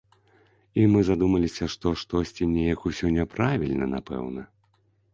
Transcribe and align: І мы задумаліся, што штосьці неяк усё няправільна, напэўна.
І 0.83 0.85
мы 0.93 0.99
задумаліся, 1.09 1.69
што 1.75 1.93
штосьці 2.05 2.51
неяк 2.57 2.79
усё 2.93 3.15
няправільна, 3.21 3.85
напэўна. 3.97 4.43